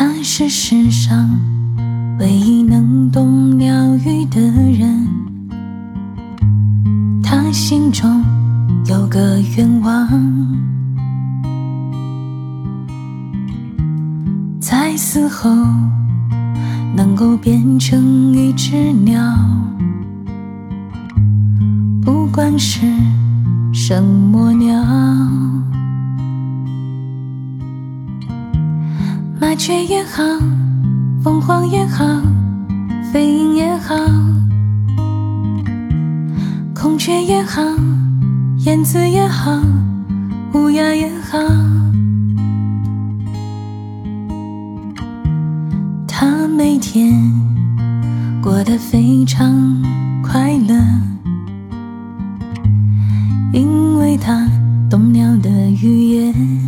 [0.00, 1.28] 他是世上
[2.20, 5.08] 唯一能懂鸟语的人，
[7.20, 8.22] 他心中
[8.86, 10.08] 有个愿望，
[14.60, 15.50] 在死后
[16.94, 19.20] 能够变成一只鸟，
[22.00, 22.86] 不管是
[23.72, 24.78] 什么鸟。
[29.40, 30.22] 麻雀也好，
[31.22, 32.04] 凤凰也好，
[33.12, 33.94] 飞鹰也好，
[36.74, 37.62] 孔雀也好，
[38.66, 39.56] 燕子也好，
[40.54, 41.38] 乌鸦也好，
[46.08, 47.14] 它每天
[48.42, 49.80] 过得非常
[50.20, 50.74] 快乐，
[53.52, 54.48] 因为它
[54.90, 56.67] 懂鸟的语言。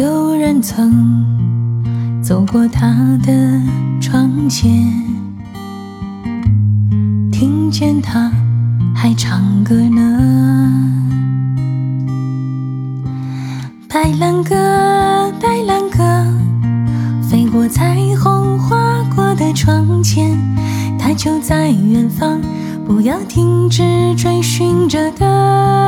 [0.00, 1.22] 有人曾
[2.22, 3.60] 走过他的
[4.00, 4.70] 窗前，
[7.30, 8.32] 听见他
[8.94, 10.80] 还唱歌呢。
[13.90, 14.54] 白兰鸽，
[15.38, 15.98] 白兰鸽，
[17.28, 20.34] 飞过彩虹划过的窗前，
[20.98, 22.40] 它就在远方，
[22.86, 23.82] 不要停止
[24.16, 25.79] 追寻着的。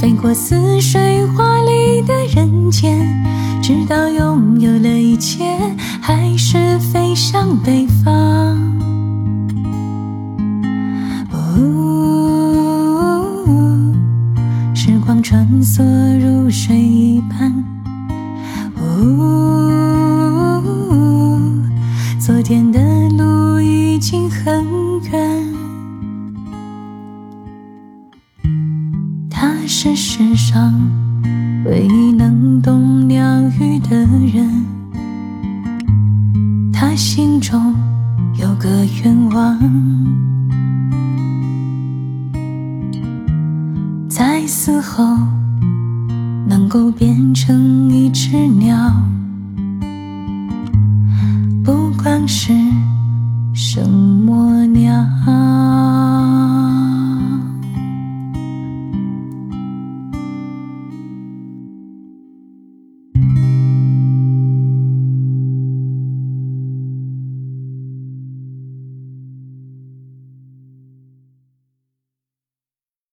[0.00, 2.96] 飞过似水华丽的人间，
[3.60, 5.44] 直到拥有了一切，
[6.00, 8.56] 还是飞向北方。
[11.32, 11.64] 呜，
[14.72, 15.82] 时光穿梭
[16.20, 17.52] 如水一般。
[18.76, 19.02] 呜，
[22.20, 22.78] 昨天的
[23.18, 24.64] 路已经很
[29.40, 30.74] 他是世上
[31.64, 34.66] 唯一能懂鸟语的人，
[36.72, 37.72] 他心中
[38.34, 39.56] 有个愿望，
[44.08, 45.04] 在死后
[46.48, 48.92] 能够变成一只鸟，
[51.64, 52.52] 不管是
[53.54, 55.47] 什么鸟。